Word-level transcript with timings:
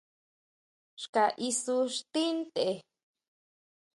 Xka 1.01 1.25
isú 1.49 1.77
xtí 1.95 2.25
tʼen. 2.53 2.77